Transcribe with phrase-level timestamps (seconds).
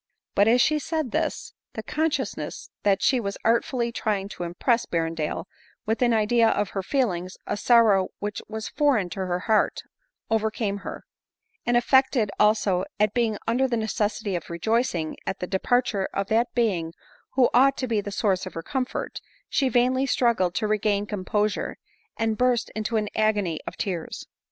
[0.33, 1.73] but as she said this, 20* ^*JL 230 ADELINE MOWBRAY.
[1.73, 5.45] the consciousness that she was artfully trying to impress Berrendale
[5.85, 9.83] with m idea of her feeling a sorrow which was foreign to her heart,
[10.31, 11.03] overcame her;
[11.67, 16.29] and affected also at being under the necessity of rejoicing at the de parture of
[16.29, 16.93] that being
[17.33, 21.77] who ought to be the source of her comfort, she vainly struggled to regain composure,
[22.17, 24.25] and burst into an agony of tears.